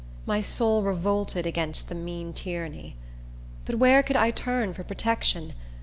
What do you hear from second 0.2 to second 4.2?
My soul revolted against the mean tyranny. But where could